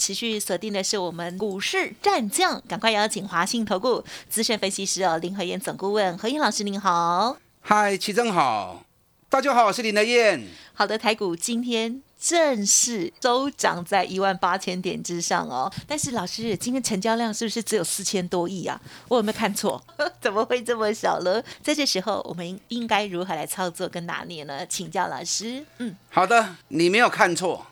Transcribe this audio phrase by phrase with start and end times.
[0.00, 8.82] 持续锁定的是我们股市战将，赶快邀请华信投顾资深分析师哦，林和燕总顾问何燕老师您好，嗨，齐正好，
[9.28, 10.46] 大家好，我是林和燕。
[10.72, 18.78] 好的，台股今天正式收涨在一万八千点之上哦，但是老师今天成交量是不是只有四千多亿啊？
[19.08, 19.82] 我有没有看错？
[20.20, 21.42] 怎么会这么小呢？
[21.62, 24.66] 在这时候，我们应该如何来操作跟拿捏呢？
[24.66, 25.64] 请教老师。
[25.78, 27.66] 嗯，好的，你没有看错。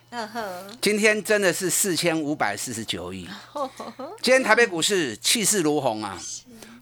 [0.80, 3.28] 今天真的是四千五百四十九亿。
[4.22, 6.18] 今天台北股市气势如虹啊，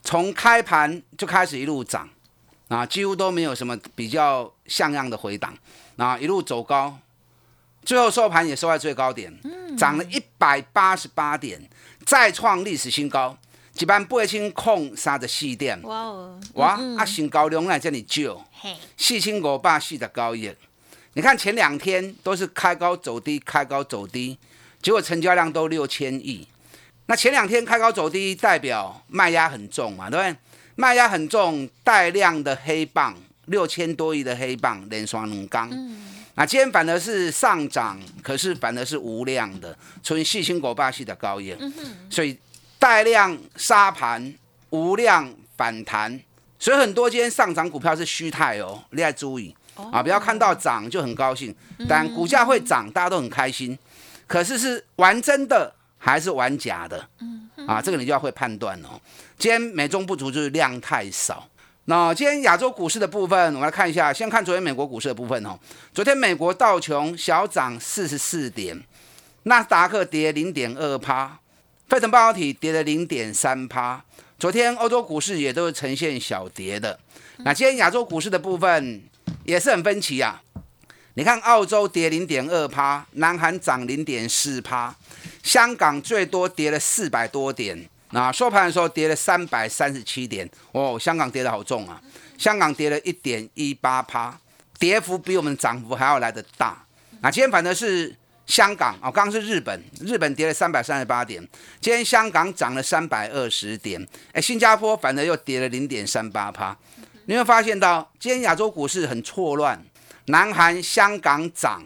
[0.04, 2.08] 从开盘就开始一路涨，
[2.68, 5.52] 啊，几乎都没有什么比较像样的回档，
[5.96, 6.96] 啊，一路走高，
[7.86, 9.32] 最后收盘也收在最高点，
[9.78, 11.62] 涨了一百八十八点，
[12.04, 13.38] 再创历史新高。
[13.78, 18.44] 一般八千空三十四点，哇哦，哇，啊，成交量来这里少，
[18.96, 20.50] 四千五百四十高亿。
[21.12, 24.36] 你看前两天都是开高走低，开高走低，
[24.82, 26.48] 结果成交量都六千亿。
[27.06, 30.36] 那前两天开高走低，代表卖压很重嘛，对不对？
[30.74, 33.14] 卖压很重，带量的黑棒，
[33.46, 35.70] 六千多亿的黑棒连双两刚。
[36.34, 41.56] 那今天反而是上涨，可是反而是无量的，纯细心果霸系的高音。
[42.10, 42.38] 所以
[42.78, 44.34] 带量杀盘，
[44.70, 46.20] 无量反弹，
[46.58, 49.56] 所以很多今天上涨股票是虚态哦，你要注意。
[49.92, 51.54] 啊，不要看到涨就很高兴，
[51.86, 53.78] 但股价会涨，大家都很开心。
[54.26, 57.06] 可是是玩真的还是玩假的？
[57.66, 59.00] 啊，这个你就要会判断哦。
[59.38, 61.46] 今天美中不足就是量太少。
[61.86, 64.12] 那今天亚洲股市的部分，我们来看一下。
[64.12, 65.58] 先看昨天美国股市的部分哦。
[65.94, 68.82] 昨天美国道琼小涨四十四点，
[69.44, 71.38] 纳斯达克跌零点二趴，
[71.88, 74.04] 费城半导体跌了零点三趴。
[74.38, 76.98] 昨天欧洲股市也都是呈现小跌的。
[77.38, 79.02] 那今天亚洲股市的部分。
[79.44, 80.42] 也是很分歧啊！
[81.14, 84.92] 你看，澳洲跌零点二趴，南韩涨零点四趴，
[85.42, 87.88] 香港最多跌了四百多点。
[88.10, 92.00] 那收盘的时候跌了三百三十七点，哦，香港跌得好重啊！
[92.38, 94.38] 香港跌了一点一八趴，
[94.78, 96.84] 跌幅比我们涨幅还要来得大。
[97.20, 98.14] 那今天反的是
[98.46, 101.42] 香港哦，刚刚是日本，日本跌了三百三十八点，
[101.80, 104.06] 今天香港涨了三百二十点。
[104.32, 106.76] 哎，新加坡反而又跌了零点三八趴。
[107.24, 109.84] 你会发现到，今天亚洲股市很错乱，
[110.26, 111.82] 南韩、香港涨，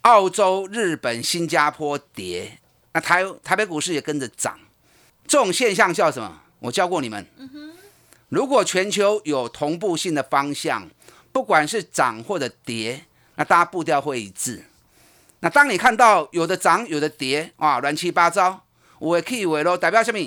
[0.00, 2.58] 澳洲、日本、新加坡跌，
[2.92, 4.58] 那台台北股市也跟着涨，
[5.28, 6.40] 这种现象叫什么？
[6.60, 7.24] 我教过你们，
[8.30, 10.88] 如果全球有同步性的方向，
[11.30, 13.04] 不管是涨或者跌，
[13.36, 14.64] 那大家步调会一致。
[15.40, 18.64] 那当你看到有的涨有的跌，啊，乱七八糟，
[18.98, 20.18] 我也可以为喽，代表什么？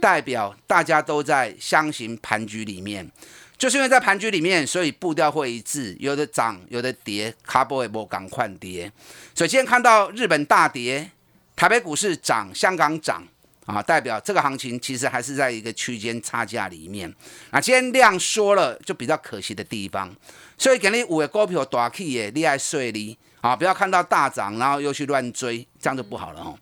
[0.00, 3.10] 代表大家都在箱型盘局里面。
[3.58, 8.92] 就是因为在盘局里面，所以步调会一致，有的涨，有的跌，卡波也波赶快跌。
[9.34, 11.10] 所以今天看到日本大跌，
[11.56, 13.26] 台北股市涨，香港涨
[13.66, 17.12] 啊，代表这个行情其实还是在一个区间差价里面。
[17.50, 20.10] 啊，今天量缩了，就比较可惜的地方。
[20.56, 26.58] 所以给你五个股票大起也厉害碎利啊，不要看到大涨，然后又去乱追，这样就不好了哦。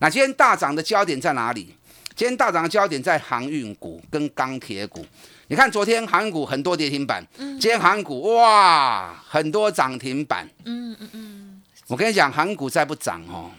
[0.00, 1.74] 那今天大涨的焦点在哪里？
[2.14, 5.06] 今天大涨的焦点在航运股跟钢铁股。
[5.46, 10.46] 你看，昨天航运股很多跌停板，今天航运股哇，很多涨停板。
[10.64, 11.62] 嗯嗯嗯。
[11.86, 13.50] 我跟你讲，航运股再不涨哦，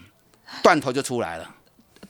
[0.62, 1.56] 断头就出来了。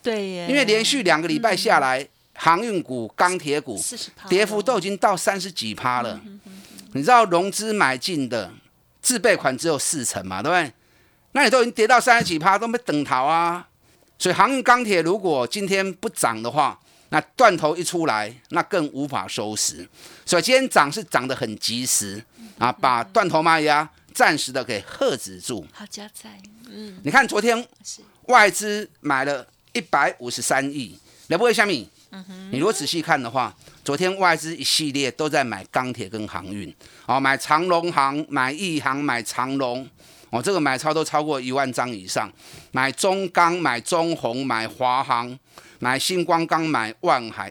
[0.02, 0.46] 对耶。
[0.48, 3.80] 因为连续两个礼拜下来，航运股、钢铁股
[4.28, 6.20] 跌幅都已经到三十几趴了。
[6.92, 8.50] 你知道融资买进的
[9.00, 10.72] 自备款只有四成嘛，对不对？
[11.32, 13.68] 那你都已经跌到三十几趴，都没等逃啊。
[14.18, 16.78] 所以航运、钢铁如果今天不涨的话，
[17.10, 19.88] 那断头一出来，那更无法收拾。
[20.26, 22.22] 所以今天涨是涨得很及时
[22.58, 25.64] 啊，把断头卖压暂时的给遏制住。
[25.72, 26.30] 好加在，
[26.68, 27.66] 嗯，你看昨天
[28.26, 31.88] 外资买了一百五十三亿，了不会虾米？
[32.10, 36.74] 嗯哼，你如果仔细看的话，昨天外资一系列都在买钢铁跟航运，
[37.06, 39.88] 哦，买长龙行、买亿航、买长龙，
[40.30, 42.30] 哦，这个买超都超过一万张以上，
[42.72, 45.38] 买中钢、买中红、买华航。
[45.82, 47.50] 买星光刚买万海，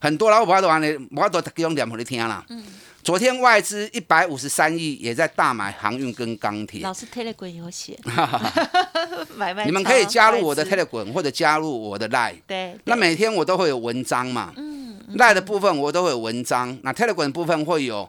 [0.00, 2.44] 很多老伙伴都玩的，我都用两口你听啦。
[2.48, 2.60] 嗯。
[3.02, 6.82] 昨天外资一百五十三亿也在大买航运跟钢铁。
[6.82, 7.98] 老师 Telegram 有写。
[9.34, 9.64] 买卖。
[9.64, 12.36] 你们可以加入我的 Telegram 或者加入我的 Line。
[12.46, 12.78] 对。
[12.84, 14.52] 那每天我都会有文章嘛。
[14.56, 14.98] 嗯。
[15.16, 18.08] Line 的部分我都会有文章，那 Telegram 部分会有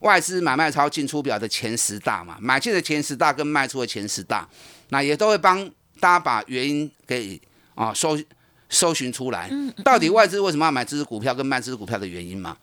[0.00, 4.46] 外资买卖超进出表的前十大嘛，买进的前十大跟卖出的前十大，
[4.90, 5.64] 那也都会帮
[5.98, 7.40] 大家把原因给
[7.74, 8.18] 啊搜
[8.68, 9.50] 搜寻出来，
[9.82, 12.54] 到底外资为什么要买这支股票跟卖这支股票的原因嘛？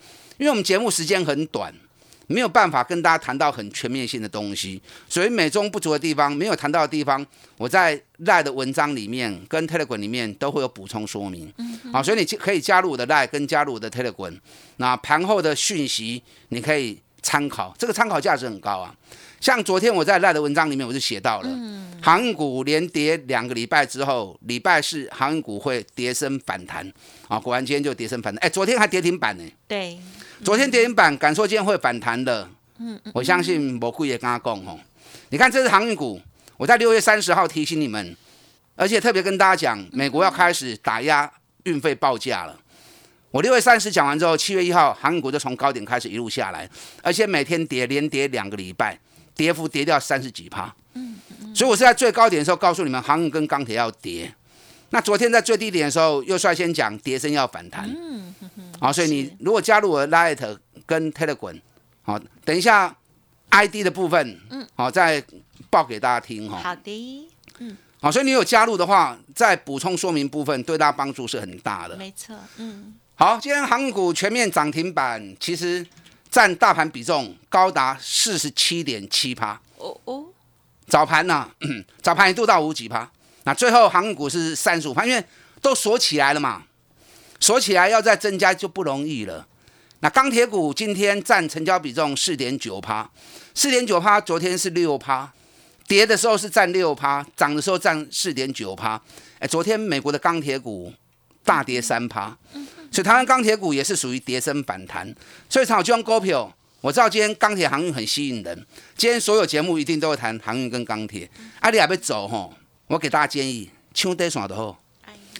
[0.41, 1.71] 因为我们节目时间很短。
[2.27, 7.25] 没有办法跟大家谈到很全面性的东西，所以美中不足的地方，没有谈到的地方，
[7.57, 11.53] 我在赖的文章里面跟 Telegram 里面都会有补充说明。
[11.91, 14.33] 好，所以你可以加入我的赖，跟加入我的 Telegram。
[14.77, 18.95] 那盘后的讯息你可以参考，这个参考价值很高啊。
[19.41, 21.49] 像昨天我在赖的文章里面，我就写到了，
[21.99, 26.87] 航运股连跌两个礼拜之后，礼拜四航运股会跌升反弹
[27.27, 28.45] 啊，果然今天就跌升反弹。
[28.45, 29.43] 哎，昨天还跌停板呢。
[29.67, 29.97] 对。
[30.43, 32.47] 昨天跌停板，敢说今天会反弹的，
[32.77, 34.79] 嗯，我相信魔鬼也跟他讲哦。
[35.29, 36.21] 你看这是航运股，
[36.57, 38.15] 我在六月三十号提醒你们，
[38.75, 41.31] 而且特别跟大家讲，美国要开始打压
[41.63, 42.59] 运费报价了。
[43.31, 46.69] 我六月三十讲完之后，七月一号航运股就从高点开始一路下来，
[47.01, 48.99] 而且每天跌，连跌两个礼拜，
[49.35, 50.73] 跌幅跌掉三十几趴。
[50.93, 51.55] 嗯嗯。
[51.55, 54.33] 所以我是在最高点的时候告诉你们，航运跟钢铁要跌。
[54.89, 57.89] 那昨天在最低点的时候，又率先讲跌升要反弹。
[57.89, 58.35] 嗯
[58.79, 61.61] 好，所以你如果加入我的 Light 跟 Telegram，
[62.01, 62.93] 好，等一下
[63.51, 65.23] ID 的部分，嗯，好，再
[65.69, 66.59] 报给大家听哈。
[66.59, 67.29] 好的，
[67.59, 71.95] 嗯，好，所以你有加入的话，在补充说明部分对大家帮助是很大的。
[71.95, 72.95] 没错，嗯。
[73.15, 75.85] 好，今天航股全面涨停板，其实
[76.31, 79.61] 占大盘比重高达四十七点七趴。
[79.77, 80.25] 哦哦。
[80.87, 81.49] 早盘呢，
[82.01, 83.09] 早盘一度到五几趴，
[83.43, 85.23] 那最后航股是三十五趴，因为
[85.61, 86.63] 都锁起来了嘛。
[87.39, 89.47] 锁起来要再增加就不容易了。
[90.01, 93.09] 那钢铁股今天占成交比重四点九趴，
[93.55, 95.31] 四点九趴，昨天是六趴，
[95.87, 99.01] 跌的时候是占六趴，涨的时候占四点九趴。
[99.39, 100.93] 哎，昨天美国的钢铁股
[101.43, 102.37] 大跌三趴，
[102.91, 105.15] 所以台湾钢铁股也是属于跌升反弹。
[105.49, 108.65] 所以炒就用股票，我知道今天钢铁航运很吸引人，
[108.97, 111.29] 今天所有节目一定都会谈航运跟钢铁。
[111.61, 112.53] 阿里还没走吼，
[112.87, 114.77] 我给大家建议，抢跌耍的后。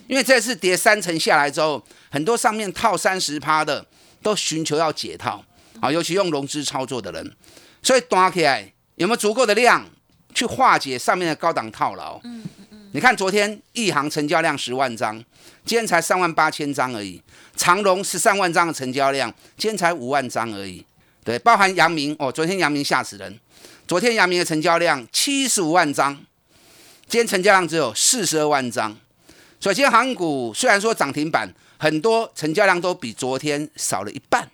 [0.07, 3.85] 因为这次跌三成下来之后，很多上面套三十趴的
[4.21, 5.43] 都寻求要解套
[5.79, 7.35] 啊，尤其用融资操作的人，
[7.81, 9.85] 所以短起来有没有足够的量
[10.33, 12.19] 去化解上面的高档套牢？
[12.25, 12.89] 嗯嗯嗯。
[12.93, 15.23] 你看昨天一行成交量十万张，
[15.65, 17.21] 今天才三万八千张而已。
[17.55, 20.85] 长隆十三万张的成交量，今天才五万张而已。
[21.23, 23.39] 对，包含阳明哦，昨天阳明吓死人，
[23.87, 26.15] 昨天阳明的成交量七十五万张，
[27.07, 28.97] 今天成交量只有四十二万张。
[29.59, 34.49] 首先，航股虽然说涨停板很多，成交量都比昨天少了一半，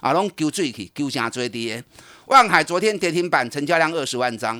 [0.00, 1.80] 啊，拢丢最起，丢加最低。
[2.26, 4.56] 万海昨天跌停板成交量二十万张，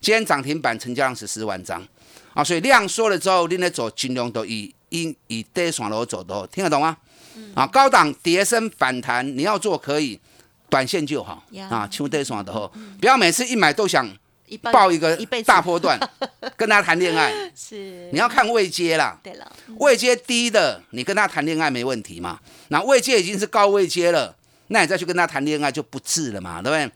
[0.00, 1.86] 今天涨停板成交量十四万张，
[2.32, 6.96] 啊，所以量缩了之后，你咧走金融都以以以跌爽路走的，听得懂吗？
[7.36, 10.20] 嗯啊，高档跌升反弹，你要做可以，
[10.68, 14.08] 短线就好啊，求跌爽的后，不要每次一买都想。
[14.70, 15.16] 报一个
[15.46, 15.98] 大波段，
[16.58, 19.18] 跟他谈恋爱是你要看位阶啦。
[19.22, 22.38] 对了，位阶低的，你跟他谈恋爱没问题嘛？
[22.68, 24.36] 那位阶已经是高位阶了，
[24.66, 26.92] 那你再去跟他谈恋爱就不智了嘛，对不对？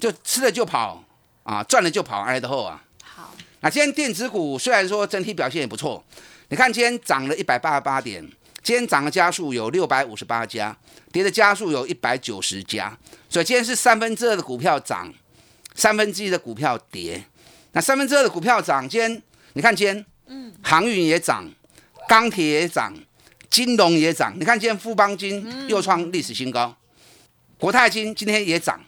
[0.00, 1.00] 就吃了就跑
[1.44, 2.82] 啊，赚了就跑，挨的后啊。
[3.04, 6.02] 好，那今天电子股虽然说整体表现也不错，
[6.48, 8.22] 你看今天涨了一百八十八点，
[8.62, 10.76] 今天涨的家数有六百五十八家，
[11.10, 12.96] 跌的家数有一百九十家，
[13.28, 15.12] 所以今天是三分之二的股票涨。
[15.78, 17.22] 三分之一的股票跌，
[17.72, 21.46] 那三分之二的股票涨，今天你看今天，嗯，航运也涨，
[22.08, 22.94] 钢铁也涨，
[23.50, 24.32] 金融也涨。
[24.38, 26.74] 你看今天富邦金又创历史新高，
[27.58, 28.80] 国泰金今天也涨，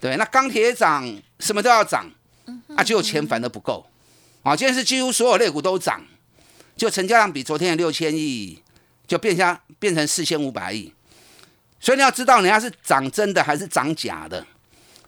[0.00, 1.06] 对，那钢铁也涨，
[1.40, 2.10] 什么都要涨，
[2.74, 3.86] 啊，只有钱反而不够，
[4.42, 6.02] 啊，今天是几乎所有类股都涨，
[6.76, 8.60] 就成交量比昨天的六千亿
[9.06, 10.92] 就变相变成四千五百亿，
[11.78, 14.44] 所以你要知道，人家是涨真的还是涨假的。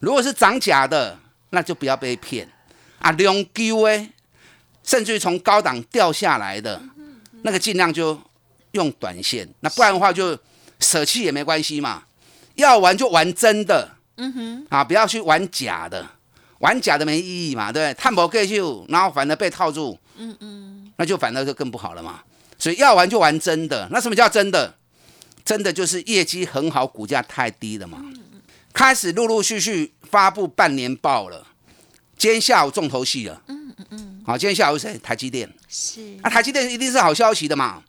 [0.01, 1.19] 如果是涨假的，
[1.51, 2.47] 那就不要被骗
[2.99, 3.11] 啊！
[3.13, 4.11] 两丢哎，
[4.85, 6.81] 甚至于从高档掉下来的，
[7.43, 8.21] 那个尽量就
[8.73, 10.39] 用短线，那不然的话就
[10.81, 12.03] 舍弃也没关系嘛。
[12.57, 16.07] 要玩就玩真的，嗯哼，啊，不要去玩假的，
[16.59, 17.95] 玩假的没意义嘛，对不对？
[17.95, 20.56] 探博过去，然后反而被套住，嗯嗯，
[20.97, 22.21] 那就反倒就更不好了嘛。
[22.59, 23.89] 所以要玩就玩真的。
[23.91, 24.75] 那什么叫真的？
[25.45, 28.03] 真的就是业绩很好，股价太低了嘛。
[28.73, 31.47] 开始陆陆续续发布半年报了，
[32.19, 33.41] 今天下午重头戏了。
[33.47, 34.23] 嗯嗯嗯。
[34.27, 34.99] 好，今天下午谁？
[34.99, 35.49] 台积电。
[35.69, 36.19] 是。
[36.23, 37.83] 啊，台积电一定是好消息的嘛。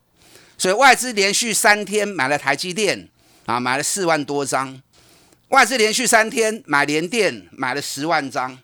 [0.57, 3.09] 所以外资连续三天买了台积电，
[3.45, 4.81] 啊，买了四万多张。
[5.49, 8.57] 外资连续三天买联电，买了十万张。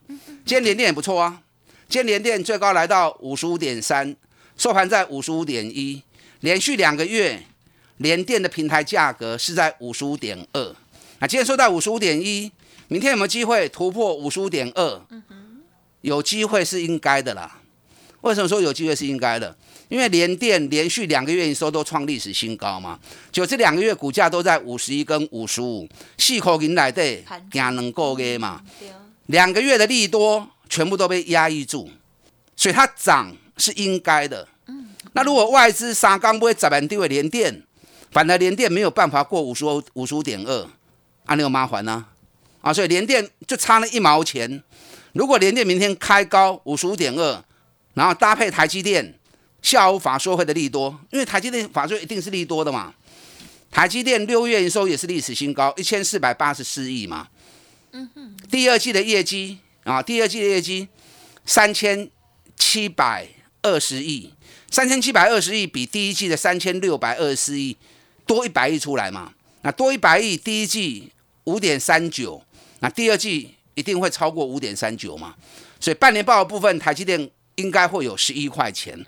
[0.46, 1.42] 今天联电也不错啊。
[1.90, 4.16] 今天联电最高来到五十五点三，
[4.58, 6.02] 收盘在五十五点一，
[6.42, 7.44] 连续两个月
[7.98, 10.76] 联电的平台价格是在五十五点二，
[11.20, 12.52] 那今天收在五十五点一，
[12.88, 15.02] 明天有没有机会突破五十五点二？
[16.02, 17.60] 有机会是应该的啦。
[18.22, 19.56] 为什么说有机会是应该的？
[19.90, 23.00] 因为联电连续两个月营收都创历史新高嘛，
[23.32, 28.62] 就这两个月股价都在五十一跟五十五，四口银来的，行能够嘅嘛。
[29.28, 31.90] 两个月的利多全部都被压抑住，
[32.56, 34.48] 所以它涨是应该的。
[35.14, 37.64] 那如果外资三刚不会砸板地位连电，
[38.12, 40.68] 反而连电没有办法过五十五五十五点二，
[41.26, 42.06] 啊，你有麻烦呢？
[42.62, 44.64] 啊，所以连电就差了一毛钱。
[45.14, 47.44] 如果连电明天开高五十五点二，
[47.94, 49.20] 然后搭配台积电
[49.62, 52.94] 下午法说会的利多，因为台积电法说一定是利多的嘛。
[53.70, 57.28] 台积电六月营收也是历史新高，一千四百八十四亿嘛。
[57.92, 58.36] 嗯哼。
[58.50, 60.88] 第二季的业绩啊，第二季的业绩
[61.46, 62.10] 三千
[62.56, 63.28] 七百
[63.64, 64.32] 二十亿。
[64.70, 67.76] 三千七百二十亿比第一季的三千六百二十四亿
[68.26, 69.34] 多一百亿出来嘛？
[69.62, 71.12] 那多一百亿，第一季
[71.44, 72.44] 五点三九，
[72.80, 75.36] 那第二季一定会超过五点三九嘛？
[75.80, 79.00] 所以半年报的部分，台积电应该会有十一块钱。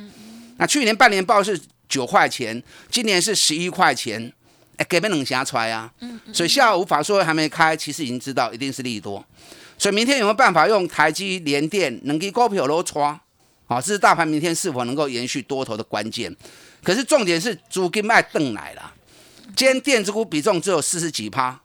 [0.57, 1.59] 那去年半年报是
[1.89, 4.31] 九块钱，今年是十一块钱，
[4.77, 5.91] 哎，给不能瞎出来啊？
[6.31, 9.25] 所以下午法说还没开，其实已经知道一定是利多。
[9.77, 13.19] 所以明天有没有办法用台积联电能给股票落穿？
[13.67, 16.33] 好，这是大盘明天是否能够延续多头的关键。
[16.83, 18.93] 可是重点是主金卖邓来了，
[19.55, 21.59] 今天电子股比重只有四十几趴，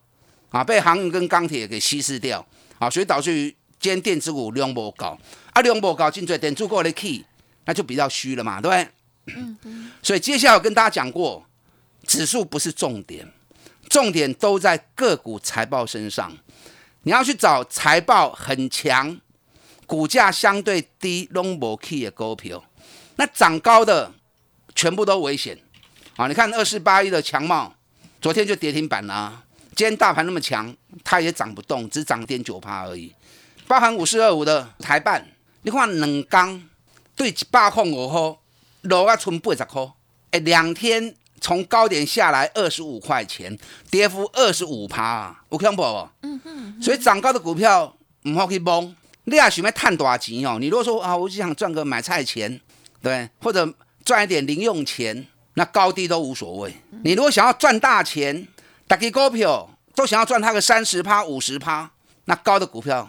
[0.49, 2.45] 啊，被航运跟钢铁给稀释掉，
[2.79, 5.19] 啊，所以导致于今天电子股量不高，
[5.53, 7.23] 啊，量不高，进最电子股的 key，
[7.67, 9.75] 那就比较虚了嘛，对不对？
[10.03, 11.45] 所以接下来我跟大家讲过，
[12.07, 13.31] 指数不是重点，
[13.91, 16.35] 重点都在个股财报身上，
[17.03, 19.21] 你要去找财报很强。
[19.91, 22.63] 股价相对低，long 无 key 的股票，
[23.17, 24.13] 那涨高的
[24.73, 25.59] 全部都危险。
[26.15, 27.75] 啊，你看二四八一的强茂，
[28.21, 29.43] 昨天就跌停板了。
[29.75, 33.13] 今天大盘那么强，它也涨不动，只涨点九趴而已。
[33.67, 35.27] 包含五四二五的台办，
[35.63, 36.63] 你看两刚
[37.17, 38.41] 对一百块五号，
[38.83, 39.83] 落啊存八十块，
[40.31, 43.59] 哎，两天从高点下来二十五块钱，
[43.91, 45.83] 跌幅二十五趴，有看不？
[46.23, 46.81] 嗯哼。
[46.81, 48.95] 所以涨高的股票唔好去摸。
[49.31, 50.59] 你也想要赚大钱哦？
[50.59, 52.61] 你如果说啊，我就想赚个买菜钱，
[53.01, 53.73] 对，或者
[54.05, 56.75] 赚一点零用钱，那高低都无所谓。
[57.05, 58.49] 你如果想要赚大钱，
[58.89, 61.93] 大家股票都想要赚它个三十趴、五十趴，
[62.25, 63.09] 那高的股票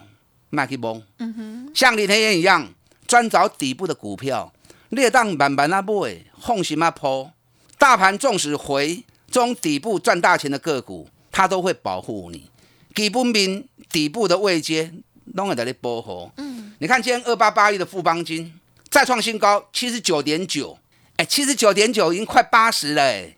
[0.52, 1.02] 卖去崩。
[1.18, 2.72] 嗯哼，像李天元一样，
[3.08, 4.54] 专找底部的股票，
[4.90, 7.32] 列当慢慢啊买，放心啊抛。
[7.80, 12.52] 大盘纵使回，中底部赚大钱的个股，它都会保护你。
[12.94, 14.94] 基本面底部的位阶。
[15.34, 16.30] 拢会在你保护。
[16.38, 18.54] 嗯，你看今天二八八一的富邦金
[18.90, 20.78] 再创新高，七十九点九，
[21.18, 23.02] 哎，七十九点九已经快八十了。
[23.02, 23.36] 哎，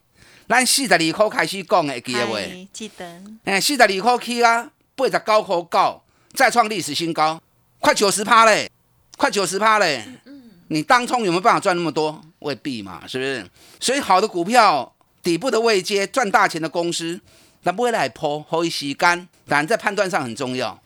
[0.47, 2.67] 咱四十二块开始讲的，记得未？
[2.73, 3.05] 记得。
[3.45, 7.41] 哎，四十二块起啊，八十九块高，再创历史新高，
[7.79, 8.69] 快九十趴嘞，
[9.17, 10.03] 快九十趴嘞。
[10.25, 12.21] 嗯，你当冲有没有办法赚那么多？
[12.39, 13.45] 未必嘛，是不是？
[13.79, 17.21] 所以好的股票，底部的位阶赚大钱的公司，
[17.63, 20.77] 那不会来破，可以吸干，但在判断上很重要。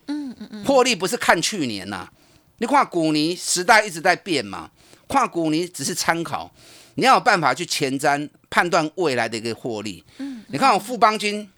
[0.67, 0.75] 嗯。
[0.75, 2.07] 获利不是看去年呐，
[2.57, 4.69] 你看股尼时代一直在变嘛，
[5.07, 6.51] 看股尼只是参考，
[6.95, 10.03] 你要有办法去前瞻判断未来的一个获利。
[10.17, 11.49] 嗯，你看我富邦金，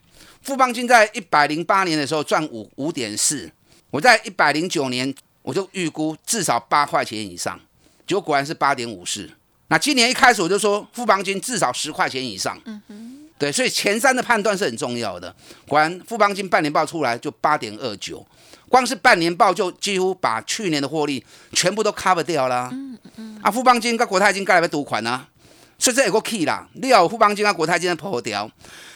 [0.43, 3.51] 富邦金在一百零八年的时候赚五五点四，
[3.89, 7.59] 我在一百零九年我就预估至少八块钱以上，
[8.05, 9.29] 结果果然是八点五四。
[9.69, 12.59] 那今年一开始我就说富邦金至少十块钱以上。
[12.65, 15.33] 嗯哼，对，所以前三的判断是很重要的。
[15.67, 18.23] 果然富邦金半年报出来就八点二九。
[18.67, 22.69] 光是半年报就几乎把去年的获利全部都 cover 掉了。
[22.71, 23.39] 嗯嗯。
[23.41, 25.25] 啊，富邦金跟国泰金该来要赌款呢？
[25.79, 26.67] 所以这有个 key 啦。
[26.73, 28.47] 你有富邦金跟国泰金的破掉，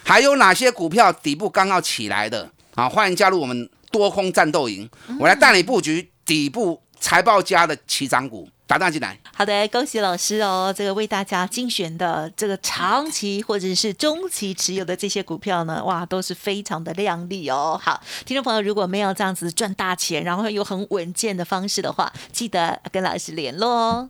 [0.04, 2.52] 还有哪些股票底部刚要起来的？
[2.76, 4.88] 啊，欢迎加入我们多空战斗营，
[5.20, 8.48] 我来带你布局底部财报家的起涨股。
[8.66, 10.74] 打大进来，好的，恭喜老师哦！
[10.76, 17.80] 这个为大家精选的这个长期或者是中期持有的这些股票呢，哇，都是非常的亮丽哦。
[17.84, 24.08] 好，听众朋友，如果没有这样子赚大钱，然后又很稳健的方式的话，记得跟老师联络哦。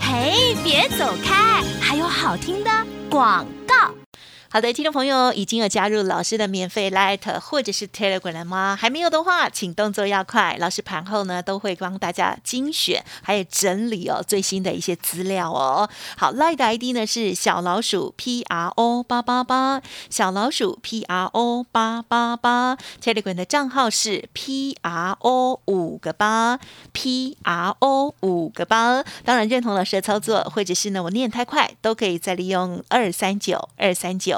[0.00, 2.70] 嘿，别走开，还有好听的
[3.10, 4.07] 广告。
[4.50, 8.74] 好的，听众朋友已经有加入老师的免费 Light 或者是 Telegram 了吗？
[8.80, 10.56] 还没有的话，请动作要快。
[10.58, 15.86] 老师盘后呢都会帮大家精选，还有整理哦最新的一些资料哦。
[16.16, 22.78] 好，Light 的 ID 呢是小老鼠 P R O 八八八，小老鼠 P R O 八八八。
[23.02, 26.58] Telegram 的账号是 P R O 五个八
[26.94, 29.04] ，P R O 五个八。
[29.26, 34.37] 当然认同老师的操作，或者是呢我念太快，都可以再利用二三九二三九。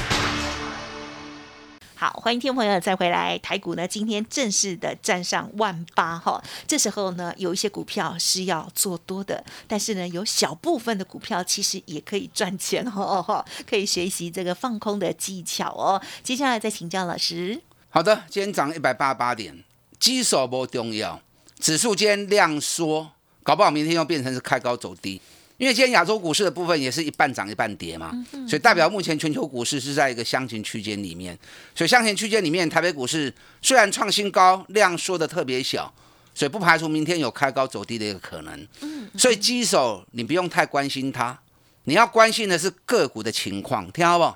[2.01, 3.37] 好，欢迎听众朋友再回来。
[3.37, 6.43] 台股呢，今天正式的站上万八哈。
[6.65, 16.01] 这时候呢，有一些股票是要做多的，但是呢，有小部分的股票其实也可以赚钱哦， 可以学习这个放空的技巧哦。
[16.23, 17.61] 接下来再请教老师。
[17.91, 19.63] 好的，今天涨一百八十八点，
[19.99, 21.21] 基手不重要，
[21.59, 23.11] 指数今天量缩，
[23.43, 25.21] 搞不好明天又变成是开高走低。
[25.61, 28.11] 因为今天亚洲股市的部分也是一半涨一半跌嘛，
[28.49, 31.37] 所以代表目前全球股市是在一个箱型区间里面。
[31.75, 35.93] 所以箱型区间里面，台北股市虽然创新高，量缩的特别小，
[36.33, 38.67] 所以不排除明天有开高走低的一个可能。
[39.15, 41.37] 所以基手你不用太关心它，
[41.83, 44.35] 你要关心的是个股的情况，听好不？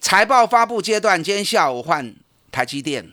[0.00, 2.14] 财报发布阶段，今天下午换
[2.50, 3.06] 台积电，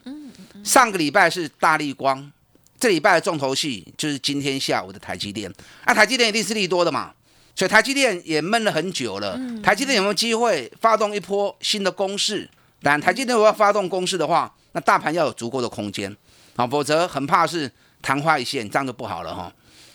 [0.64, 2.32] 上个礼拜是大立光，
[2.80, 5.54] 这礼拜的重头戏就是今天下午的台积电。
[5.86, 7.14] 那台积电一定是利多的嘛？
[7.56, 12.50] 所以台积电也闷了很久了，台积电有没有机会发动一波新的攻势？
[12.82, 16.16] 但台积电如果要发动攻势的话，那大盘要有足够的空间
[16.56, 17.72] 啊，否则很怕是
[18.02, 19.54] 昙花一现，这样就不好了哈。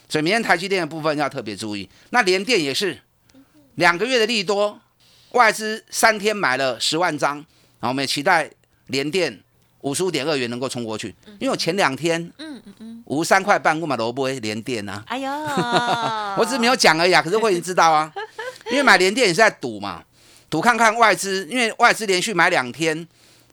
[0.09, 1.88] 所以明天台积电的部分要特别注意。
[2.11, 2.96] 那联电也是
[3.74, 4.81] 两个月的利多，
[5.33, 8.48] 外资三天买了十万张，然后我们也期待
[8.87, 9.40] 联电
[9.87, 13.03] 五十五点二元能够冲过去，因为我前两天嗯嗯嗯。
[13.07, 15.01] 五三块半，我买萝卜连电啊！
[15.07, 15.31] 哎呦，
[16.37, 18.12] 我只是没有讲而已啊，可是我已经知道啊，
[18.68, 20.03] 因为买连电也是在赌嘛，
[20.51, 22.96] 赌看看外资，因为外资连续买两天，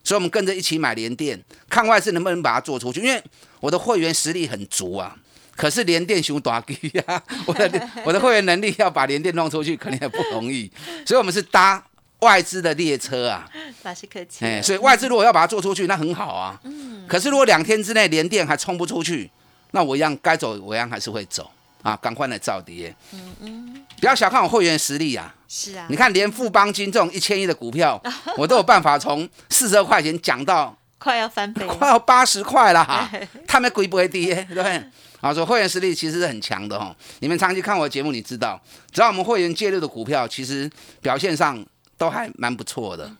[0.02, 3.00] 所以我们跟着一起买连电，看外资能不能把它做出去。
[3.00, 3.22] 因为
[3.60, 5.16] 我的会员实力很足啊，
[5.54, 6.74] 可是连电熊打鸡
[7.06, 10.68] 呀，我的我的会员能力要把连电弄出去，肯定也不容易，
[11.06, 11.80] 所以我们是搭
[12.24, 13.48] 外资的列车啊，
[13.82, 14.44] 老师客气。
[14.44, 16.58] 哎，所以外资如果要把它做出去，那很好啊。
[16.64, 19.30] 嗯，可是如果两天之内连电还冲不出去，
[19.72, 21.50] 那我一样该走，我一样还是会走
[21.82, 21.96] 啊！
[22.00, 22.94] 赶快来造跌。
[23.12, 25.34] 嗯嗯，不要小看我会员实力啊！
[25.48, 28.00] 是啊，你看连富邦金这种一千亿的股票，
[28.38, 33.10] 我都有办法从四十二块钱讲到快要翻倍，快要八十块了哈！
[33.46, 34.82] 他们鬼不会跌，对不对？
[35.20, 36.94] 啊，说会员实力其实是很强的哈。
[37.20, 38.60] 你们长期看我的节目，你知道，
[38.92, 41.64] 只要我们会员介入的股票，其实表现上
[41.96, 43.10] 都还蛮不错的。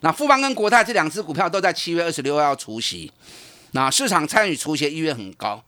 [0.00, 3.12] 那富邦跟国泰这两只股票都在七月二十六号除息，
[3.72, 5.62] 那市场参与除息意愿很高。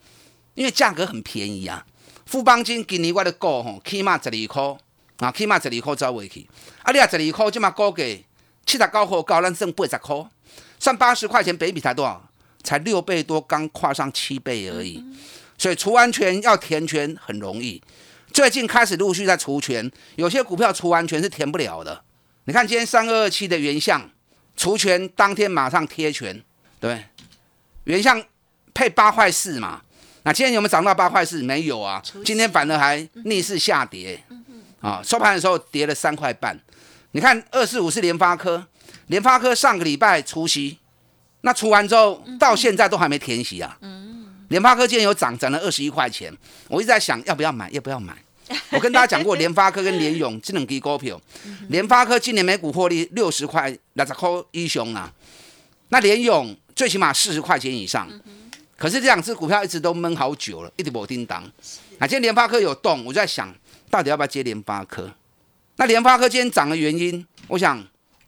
[0.55, 1.85] 因为价格很便宜啊，
[2.27, 4.63] 富邦金今年我的股吼起码十二块
[5.19, 6.49] 啊，起码十二块走回去。
[6.85, 8.25] 啊，你啊十二块即嘛高给
[8.65, 10.27] 七十九号高，咱剩八十块，
[10.79, 12.29] 算八十块钱，北比才多少？
[12.63, 15.05] 才六倍多，刚跨上七倍而已。
[15.59, 17.83] 所以除完全要填权很容易。
[18.33, 22.03] 最近开始陆续在除权，有些股票除完全是填不了的。
[22.45, 24.11] 你看今天三二二七的原相
[24.57, 26.43] 除权当天马上贴权，
[26.79, 27.05] 对，
[27.85, 28.23] 原相
[28.73, 29.83] 配八块四嘛。
[30.25, 31.43] 那今天有没有涨到八块四？
[31.43, 34.23] 没有啊，今天反而还逆势下跌，
[34.81, 36.59] 啊，收盘的时候跌了三块半。
[37.13, 38.67] 你看二四五是联发科，
[39.09, 40.79] 联发科上个礼拜除息，
[41.43, 43.79] 那除完之后到现在都还没填息啊。
[44.49, 46.35] 联发科今天有涨，涨了二十一块钱。
[46.69, 48.17] 我一直在想要不要买，要不要买。
[48.71, 51.21] 我跟大家讲过，联发科跟联勇这两支股票，
[51.69, 55.13] 联发科今年每股获利六十块，那十块一雄啊。
[55.89, 58.09] 那联勇最起码四十块钱以上。
[58.77, 61.43] 可是这两只股票一直都闷好久了，一直没叮当。
[61.99, 63.55] 啊，今天联发科有动，我就在想，
[63.89, 65.11] 到底要不要接联发科？
[65.77, 67.83] 那联发科今天涨的原因，我想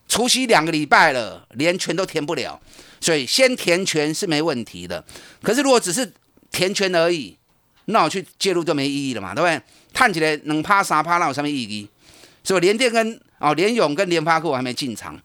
[0.09, 2.59] 除夕两个礼拜了，连全都填不了，
[3.00, 5.05] 所以先填全是没问题的。
[5.42, 6.11] 可是如果只是
[6.52, 7.37] 填全而已，
[7.87, 9.61] 那我去介入就没意义了嘛，对不对？
[9.96, 11.88] 看起来能趴三趴，那有什么意义？
[12.44, 15.18] 所以联电跟哦联勇跟联发科我还没进场，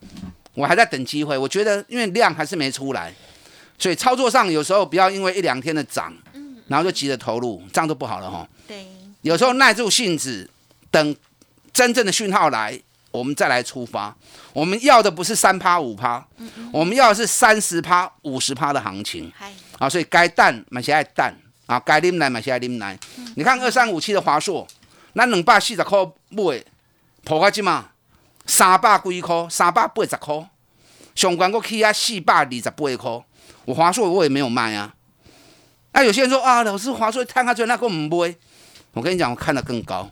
[0.53, 1.37] 我还在等机会。
[1.37, 3.13] 我觉得因为量还是没出来。
[3.77, 6.13] 所以操作上有时候不要因为一两天的涨，
[6.69, 8.47] 然后就急着投入，这样都不好了哈。
[8.65, 8.87] 对，
[9.23, 10.49] 有时候耐住性子，
[10.89, 11.15] 等
[11.73, 12.79] 真正的讯号来，
[13.11, 14.15] 我们再来出发。
[14.53, 16.25] 我们要的不是三趴五趴，
[16.71, 19.29] 我们要的是三十趴、五十趴的行情。
[19.79, 21.35] 啊，所以该淡买些爱淡
[21.71, 22.99] 啊，该啉奶买些爱啉奶。
[23.37, 24.67] 你看二三五七的华硕，
[25.13, 26.61] 那两百四十块买，
[27.23, 27.91] 破开几嘛？
[28.45, 30.49] 三百几块，三百八十块，
[31.15, 33.23] 上关我起啊四百二十八块。
[33.63, 34.93] 我华硕我也没有卖啊。
[35.93, 38.35] 那有些人说啊，老师华硕探下去，那个唔买。
[38.91, 40.11] 我跟你讲，我看的更高，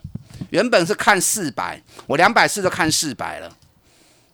[0.51, 3.51] 原本是看四百，我两百四都看四百了。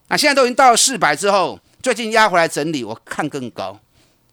[0.09, 3.79] 那现在都已经到了四百之后，最近压回来整理，我看更高，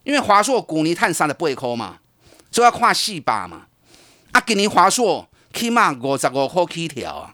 [0.03, 1.97] 因为华硕股尼探三的八块嘛，
[2.53, 3.63] 所以要看四百嘛。
[4.31, 7.33] 啊，今年华硕起码五十五块起跳啊，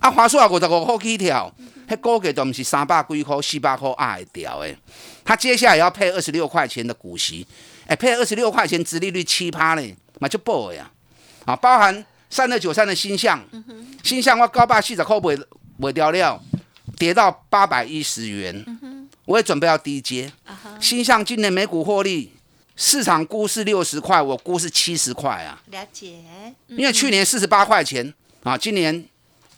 [0.00, 1.52] 啊，华硕啊五十五块起跳，
[1.88, 4.76] 迄估计都毋是三百几块、四百块爱掉诶。
[5.24, 7.46] 他接下来要配二十六块钱的股息，
[7.86, 10.90] 哎，配二十六块钱，殖利率七趴嘞，嘛就爆呀。
[11.44, 13.40] 啊，包含三二九三的新项，
[14.04, 15.36] 新项我高八四十块卖
[15.76, 16.40] 卖掉了，
[16.96, 18.64] 跌到八百一十元，
[19.24, 20.30] 我也准备要低接。
[20.80, 22.32] 新项今年每股获利，
[22.80, 25.60] 市场估是六十块，我估是七十块啊。
[25.70, 26.14] 了解。
[26.68, 29.04] 因为去年四十八块钱啊，今年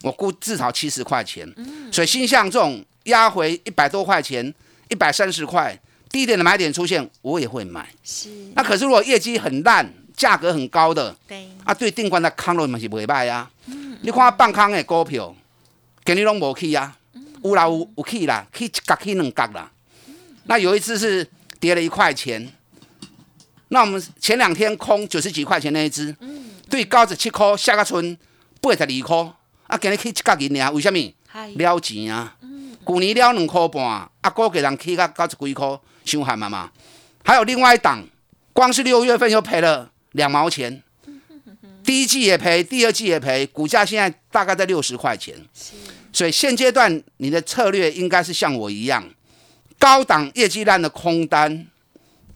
[0.03, 1.49] 我估至少七十块钱。
[1.93, 4.53] 所以新向这种压回一百多块钱，
[4.89, 5.79] 一百三十块
[6.11, 7.89] 低点的买点出现，我也会买。
[8.03, 8.29] 是。
[8.57, 9.89] 那可是如果业绩很烂。
[10.15, 13.51] 价格很高的，对啊，对定关的康乐嘛是袂歹啊。
[14.03, 15.35] 你看半康的股票，
[16.05, 16.95] 今日拢无去啊，
[17.43, 19.73] 有啦有有去啦，去一角去两角啦。
[20.45, 21.27] 那有一次是
[21.59, 22.47] 跌了一块钱，
[23.73, 26.15] 那我们前两天空九十几块钱那一只，
[26.69, 28.17] 对高十七块，下个村
[28.61, 29.17] 八十二块，
[29.67, 30.71] 啊，今日去一角银啊？
[30.71, 30.99] 为什么？
[31.57, 32.37] 了钱啊！
[32.87, 33.83] 去年了两块半，
[34.21, 35.67] 啊，估计人去到九十几块，
[36.05, 36.71] 伤寒嘛嘛。
[37.25, 38.07] 还有另外一档，
[38.53, 39.91] 光是六月份又赔了。
[40.13, 40.83] 两毛钱，
[41.83, 45.35] 第一季也赔，第二季也赔，股价现在大概在六十块钱。
[46.13, 49.03] 所以现阶段你的策略应该是像我一样，
[49.79, 51.67] 高档业绩烂的空单，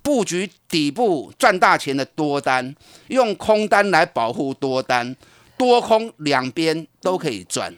[0.07, 2.73] 布局底部赚大钱的多单，
[3.09, 5.17] 用空单来保护多单，
[5.59, 7.75] 多空两边都可以赚。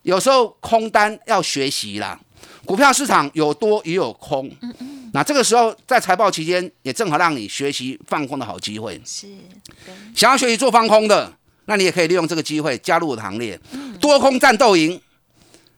[0.00, 2.18] 有时候空单要学习啦，
[2.64, 4.50] 股票市场有多也有空。
[5.12, 8.98] 那这个时候在财报期间，也正好让你学习放空的好机会。
[9.04, 9.26] 是，
[10.16, 11.30] 想要学习做放空的，
[11.66, 13.60] 那你也可以利用这个机会加入我的行列。
[14.00, 14.98] 多空战斗营，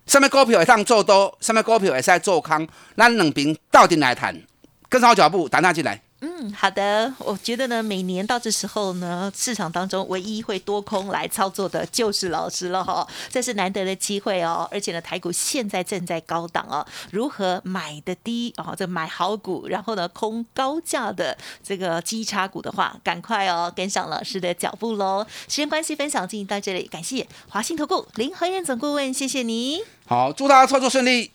[0.06, 4.40] 上面股票也上做多，上面股票也在做空，咱两边到底来谈，
[4.90, 6.02] 跟上我脚步，打他进来。
[6.22, 7.14] 嗯，好的。
[7.20, 13.06] 我觉得呢，每年到这时候呢，市场当中唯一会多空来操作的就是老师了哈。
[13.30, 25.24] 这是难得的机会哦，而且呢，台股现在正在高档哦，如何买的低哦，这买好股，然后呢，空高价的这个基差股的话，赶快哦，跟上老师的脚步喽。
[25.48, 29.84] 时间关系，分享进行到这里，感谢华信投顾林和燕总顾问，谢谢你。
[30.04, 31.30] 好，祝大家操作顺利。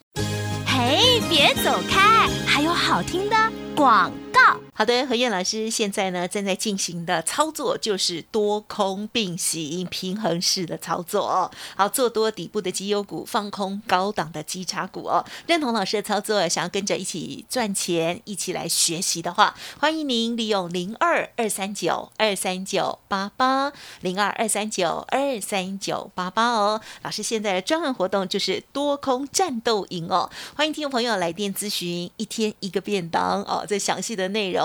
[0.77, 3.35] 嘿，别走开，还有好听的
[3.73, 4.59] 广告。
[4.77, 11.49] 好的，何燕老师现在呢正在进行的操作就是多空并行、平衡式的操作哦。
[11.77, 15.25] 好，做多底部的绩优股，放空高档的基差股哦。
[15.47, 26.81] 认同老师的操作，想要跟着一起赚钱、一起来学习的话，欢迎您利用零二二三九二三九八八零二二三九二三九八八哦。
[27.01, 30.29] 老师现在的专案活动就是多空战斗营哦。
[30.53, 33.65] 欢迎听众朋友来电咨询，一天一个便当哦。
[33.65, 34.25] 这详细的。
[34.35, 34.64] 内容